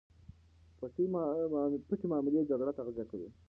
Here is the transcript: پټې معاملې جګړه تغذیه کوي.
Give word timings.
پټې 1.87 2.03
معاملې 2.11 2.41
جګړه 2.49 2.71
تغذیه 2.77 3.05
کوي. 3.11 3.29